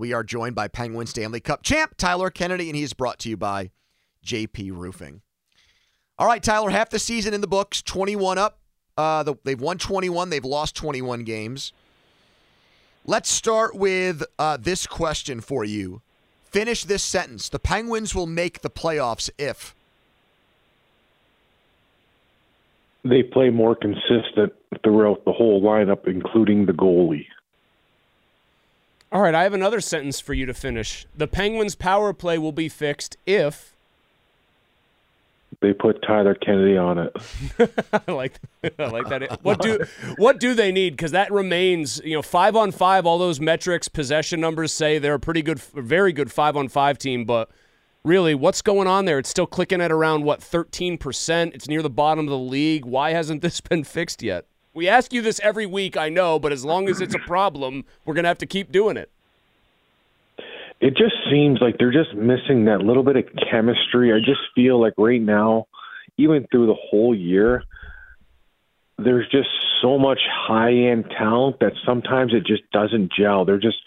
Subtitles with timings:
[0.00, 3.36] We are joined by Penguin Stanley Cup champ Tyler Kennedy, and he's brought to you
[3.36, 3.70] by
[4.24, 5.20] JP Roofing.
[6.18, 8.60] All right, Tyler, half the season in the books, 21 up.
[8.96, 11.74] Uh, the, they've won 21, they've lost 21 games.
[13.04, 16.00] Let's start with uh, this question for you.
[16.46, 17.50] Finish this sentence.
[17.50, 19.74] The Penguins will make the playoffs if.
[23.04, 27.26] They play more consistent throughout the whole lineup, including the goalie.
[29.12, 31.04] All right, I have another sentence for you to finish.
[31.16, 33.74] The Penguins' power play will be fixed if.
[35.60, 37.16] They put Tyler Kennedy on it.
[37.92, 38.34] I like,
[38.78, 39.40] I like that.
[39.42, 39.80] What do
[40.16, 40.90] what do they need?
[40.90, 43.04] Because that remains, you know, five on five.
[43.04, 46.96] All those metrics, possession numbers say they're a pretty good, very good five on five
[46.96, 47.24] team.
[47.24, 47.50] But
[48.04, 49.18] really, what's going on there?
[49.18, 51.52] It's still clicking at around what thirteen percent.
[51.54, 52.86] It's near the bottom of the league.
[52.86, 54.46] Why hasn't this been fixed yet?
[54.72, 57.84] We ask you this every week, I know, but as long as it's a problem,
[58.04, 59.10] we're gonna have to keep doing it.
[60.80, 64.12] It just seems like they're just missing that little bit of chemistry.
[64.12, 65.66] I just feel like right now,
[66.16, 67.64] even through the whole year,
[68.98, 69.48] there's just
[69.82, 73.44] so much high end talent that sometimes it just doesn't gel.
[73.44, 73.78] They're just,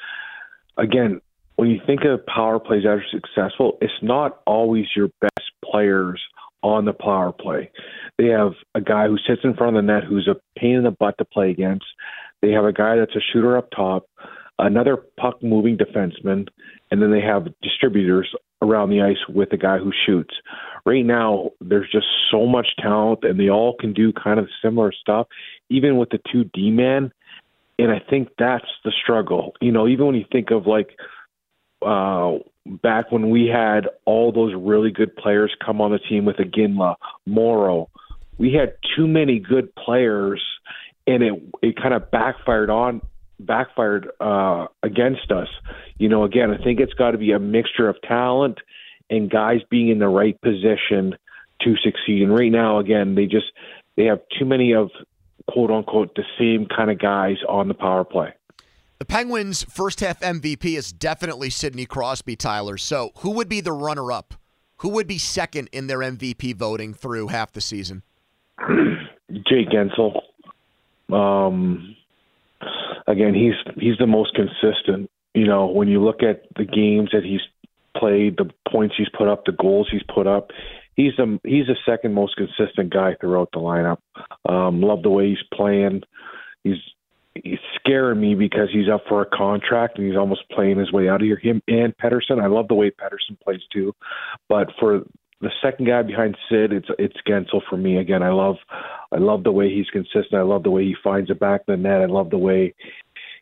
[0.77, 1.21] again,
[1.55, 6.21] when you think of power plays that are successful, it's not always your best players
[6.61, 7.71] on the power play.
[8.17, 10.83] They have a guy who sits in front of the net who's a pain in
[10.83, 11.85] the butt to play against.
[12.41, 14.07] They have a guy that's a shooter up top,
[14.59, 16.47] another puck moving defenseman,
[16.91, 20.33] and then they have distributors around the ice with a guy who shoots.
[20.85, 24.91] Right now, there's just so much talent, and they all can do kind of similar
[24.91, 25.27] stuff,
[25.69, 27.11] even with the two D man.
[27.79, 29.53] And I think that's the struggle.
[29.59, 30.89] You know, even when you think of like
[31.85, 36.37] uh, back when we had all those really good players come on the team with
[36.37, 36.95] Iginla,
[37.25, 37.89] Morrow,
[38.37, 40.41] we had too many good players,
[41.07, 43.01] and it it kind of backfired on
[43.39, 45.47] backfired uh, against us.
[45.97, 48.59] You know, again, I think it's got to be a mixture of talent
[49.09, 51.15] and guys being in the right position
[51.61, 52.23] to succeed.
[52.23, 53.51] And right now, again, they just
[53.95, 54.89] they have too many of
[55.49, 58.33] quote unquote the same kind of guys on the power play.
[58.99, 62.77] The Penguins' first half MVP is definitely Sidney Crosby, Tyler.
[62.77, 64.35] So who would be the runner up?
[64.77, 68.03] Who would be second in their MVP voting through half the season?
[69.47, 70.21] Jake Guentzel.
[71.11, 71.95] Um,
[73.07, 75.09] again, he's he's the most consistent.
[75.33, 77.41] You know, when you look at the games that he's
[77.97, 80.51] played, the points he's put up, the goals he's put up,
[80.95, 83.97] he's the he's the second most consistent guy throughout the lineup.
[84.47, 86.03] Um, love the way he's playing.
[86.63, 86.77] He's
[87.35, 91.09] he's scaring me because he's up for a contract and he's almost playing his way
[91.09, 91.37] out of here.
[91.37, 92.41] Him and Pettersson.
[92.41, 93.93] I love the way Pettersson plays too,
[94.47, 95.03] but for
[95.43, 97.97] the second guy behind Sid, it's it's Guentzel for me.
[97.97, 98.55] Again, I love
[99.11, 100.33] I love the way he's consistent.
[100.33, 102.01] I love the way he finds the back of the net.
[102.01, 102.73] I love the way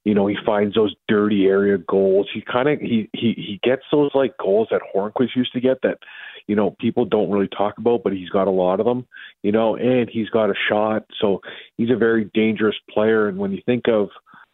[0.04, 2.28] you know he finds those dirty area goals.
[2.34, 5.78] He kind of he he he gets those like goals that Hornqvist used to get
[5.84, 6.00] that
[6.48, 9.08] you know people don't really talk about, but he's got a lot of them.
[9.44, 11.42] You know, and he's got a shot, so
[11.78, 13.28] he's a very dangerous player.
[13.28, 14.10] And when you think of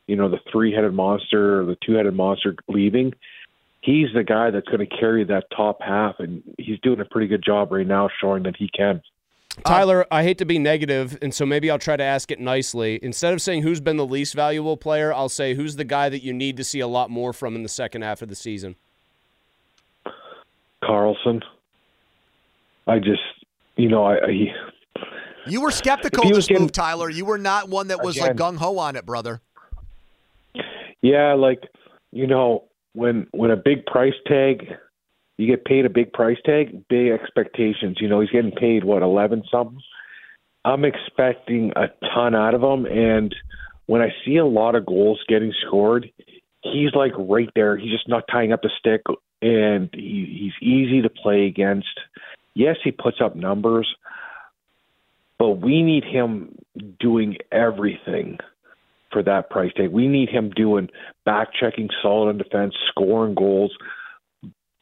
[0.07, 3.13] you know the three-headed monster or the two-headed monster leaving,
[3.87, 7.27] he's the guy that's going to carry that top half, and he's doing a pretty
[7.27, 9.01] good job right now, showing that he can.
[9.65, 12.99] Tyler, I hate to be negative, and so maybe I'll try to ask it nicely.
[13.01, 16.21] Instead of saying who's been the least valuable player, I'll say who's the guy that
[16.21, 18.75] you need to see a lot more from in the second half of the season.
[20.83, 21.41] Karlsson.
[22.85, 23.21] I just,
[23.77, 24.17] you know, I.
[24.17, 24.29] I
[25.47, 27.09] You were skeptical of was this move, Tyler.
[27.09, 29.41] You were not one that was like gung ho on it, brother.
[31.01, 31.63] Yeah, like
[32.11, 34.67] you know, when when a big price tag,
[35.37, 37.97] you get paid a big price tag, big expectations.
[37.99, 39.79] You know, he's getting paid what eleven something.
[40.65, 43.33] I'm expecting a ton out of him, and
[43.85, 46.11] when I see a lot of goals getting scored,
[46.61, 47.77] he's like right there.
[47.77, 49.01] He's just not tying up the stick,
[49.41, 51.99] and he, he's easy to play against.
[52.53, 53.87] Yes, he puts up numbers,
[55.39, 56.55] but we need him
[56.99, 58.39] doing everything
[59.17, 59.89] for that price tag.
[59.89, 60.89] We need him doing
[61.25, 63.75] back checking, solid on defense, scoring goals,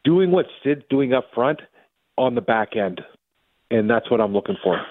[0.03, 1.61] doing what Sid's doing up front
[2.17, 2.99] on the back end,
[3.71, 4.81] and that's what I'm looking for.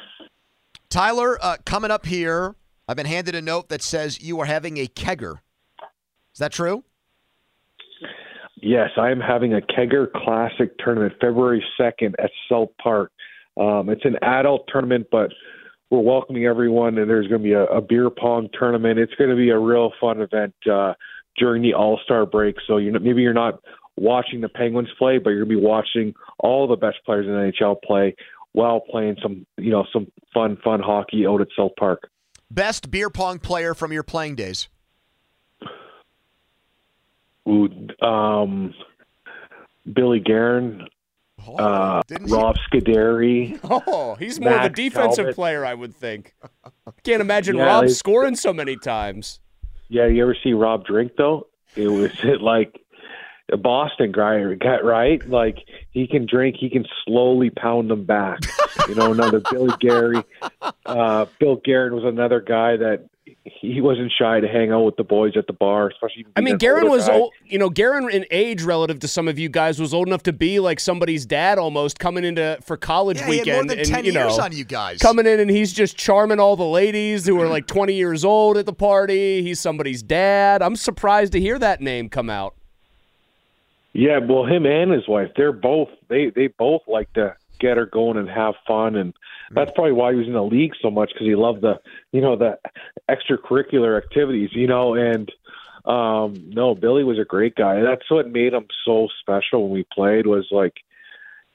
[0.88, 2.54] Tyler, uh, coming up here,
[2.88, 5.40] I've been handed a note that says you are having a kegger.
[6.32, 6.84] Is that true?
[8.62, 13.12] Yes, I am having a Kegger Classic tournament February 2nd at South Park.
[13.60, 15.30] Um, it's an adult tournament, but
[15.94, 18.98] we're welcoming everyone, and there's going to be a, a beer pong tournament.
[18.98, 20.94] It's going to be a real fun event uh,
[21.36, 22.56] during the All Star break.
[22.66, 23.60] So you know, maybe you're not
[23.96, 27.32] watching the Penguins play, but you're going to be watching all the best players in
[27.32, 28.16] the NHL play
[28.52, 32.08] while playing some, you know, some fun, fun hockey out at South Park.
[32.50, 34.68] Best beer pong player from your playing days?
[37.48, 37.68] Ooh,
[38.00, 38.74] um,
[39.92, 40.86] Billy Guerin,
[41.46, 43.58] Oh, uh, Rob Scuderi.
[43.86, 45.34] Oh, he's more of a defensive Talbot.
[45.34, 46.34] player, I would think.
[47.02, 49.40] Can't imagine Yeah, Rob scoring so many times.
[49.88, 51.48] Yeah, you ever see Rob drink though?
[51.76, 52.80] It was it like
[53.52, 54.36] a Boston guy,
[54.82, 55.28] right?
[55.28, 55.58] Like
[55.90, 58.38] he can drink, he can slowly pound them back.
[58.88, 60.24] You know, another Billy Guerin,
[60.86, 63.08] uh, Bill Guerin was another guy that
[63.72, 66.26] he wasn't shy to hang out with the boys at the bar, especially.
[66.36, 67.14] I mean, an Guerin was guy.
[67.14, 67.32] old.
[67.44, 70.32] You know, Guerin in age relative to some of you guys was old enough to
[70.32, 73.78] be like somebody's dad almost coming into for college Yeah, he had weekend, more than
[73.80, 74.98] and 10 you know, years on you guys.
[75.00, 78.56] coming in and he's just charming all the ladies who are like 20 years old
[78.56, 79.42] at the party.
[79.42, 80.62] He's somebody's dad.
[80.62, 82.54] I'm surprised to hear that name come out.
[83.92, 87.86] Yeah, well, him and his wife, they're both they they both like to get her
[87.86, 89.14] going and have fun, and
[89.50, 91.80] that's probably why he was in the league so much because he loved the
[92.12, 92.58] you know the
[93.08, 94.94] extracurricular activities, you know.
[94.94, 95.30] And
[95.84, 97.80] um no, Billy was a great guy.
[97.82, 100.26] That's what made him so special when we played.
[100.26, 100.74] Was like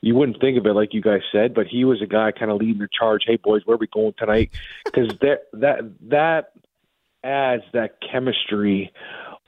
[0.01, 2.51] you wouldn't think of it like you guys said, but he was a guy kind
[2.51, 3.23] of leading the charge.
[3.25, 4.51] Hey boys, where are we going tonight?
[4.85, 5.79] Because that that
[6.09, 6.53] that
[7.23, 8.93] adds that chemistry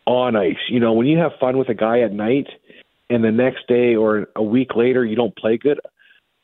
[0.05, 0.57] on ice.
[0.69, 2.47] You know, when you have fun with a guy at night
[3.09, 5.79] and the next day or a week later you don't play good,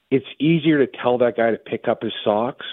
[0.10, 2.66] it's easier to tell that guy to pick up his socks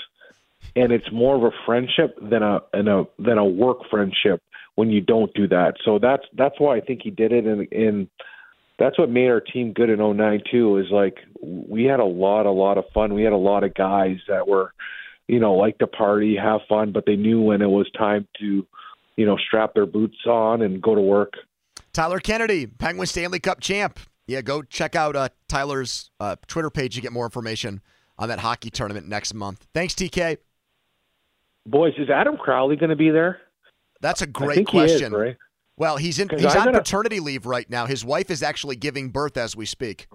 [0.76, 4.40] and it's more of a friendship than a than a than a work friendship
[4.74, 5.74] when you don't do that.
[5.84, 8.08] So that's that's why I think he did it and and
[8.78, 12.46] that's what made our team good in 09 too is like we had a lot
[12.46, 13.14] a lot of fun.
[13.14, 14.72] We had a lot of guys that were
[15.28, 18.66] you know like to party, have fun, but they knew when it was time to
[19.16, 21.34] you know strap their boots on and go to work.
[21.92, 24.00] Tyler Kennedy, Penguin Stanley Cup champ.
[24.26, 27.82] Yeah, go check out uh, Tyler's uh, Twitter page to get more information
[28.18, 29.66] on that hockey tournament next month.
[29.74, 30.38] Thanks, TK.
[31.66, 33.40] Boys, is Adam Crowley going to be there?
[34.00, 35.06] That's a great question.
[35.06, 35.36] Is, right?
[35.76, 37.86] Well, he's in he's I on gotta- paternity leave right now.
[37.86, 40.06] His wife is actually giving birth as we speak.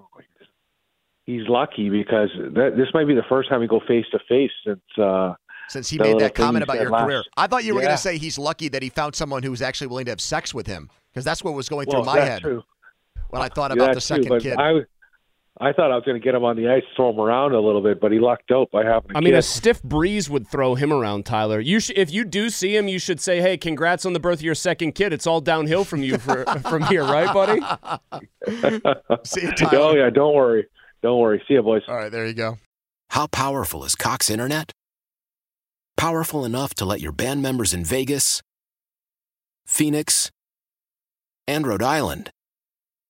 [1.26, 4.52] He's lucky because that, this might be the first time we go face to face
[4.66, 4.82] since.
[4.98, 5.34] Uh,
[5.68, 7.98] Since he made that comment about your last- career, I thought you were going to
[7.98, 10.66] say he's lucky that he found someone who was actually willing to have sex with
[10.66, 12.64] him because that's what was going well, through my that's head true.
[13.30, 14.58] When I uh, thought Yeah, about the that's second but kid.
[14.58, 14.80] I,
[15.62, 17.60] I thought I was going to get him on the ice, throw him around a
[17.60, 19.40] little bit, but he lucked out by having a I mean, kid.
[19.40, 21.60] a stiff breeze would throw him around, Tyler.
[21.60, 24.40] You sh- if you do see him, you should say, "Hey, congrats on the birth
[24.40, 27.62] of your second kid." It's all downhill from you for, from here, right, buddy?
[29.26, 30.68] See you, oh yeah, don't worry,
[31.04, 31.44] don't worry.
[31.48, 31.82] See you, boys.
[31.90, 32.58] All right, there you go.
[33.10, 34.72] How powerful is Cox Internet?
[35.98, 38.42] Powerful enough to let your band members in Vegas,
[39.66, 40.32] Phoenix,
[41.48, 42.32] and Rhode Island